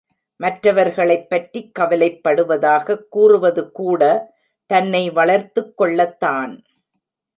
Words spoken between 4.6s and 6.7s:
தன்னை வளர்த்துக் கொள்ளத்தான்!